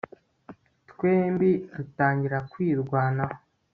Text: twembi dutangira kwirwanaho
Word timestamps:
twembi 0.89 1.49
dutangira 1.75 2.37
kwirwanaho 2.51 3.37